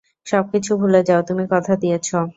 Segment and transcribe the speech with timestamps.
[0.27, 2.17] সবকিছু ভুলে যাও, তুমি কথা দিয়েছো।